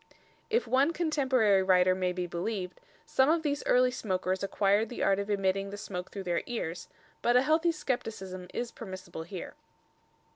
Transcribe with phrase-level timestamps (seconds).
[0.49, 5.19] If one contemporary writer may be believed, some of these early smokers acquired the art
[5.19, 6.87] of emitting the smoke through their ears,
[7.21, 9.53] but a healthy scepticism is permissible here.